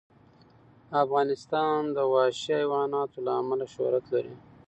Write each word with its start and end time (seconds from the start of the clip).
افغانستان 1.03 1.77
د 1.95 1.97
وحشي 2.11 2.51
حیوانات 2.61 3.11
له 3.25 3.31
امله 3.41 3.65
شهرت 3.73 4.05
لري. 4.13 4.33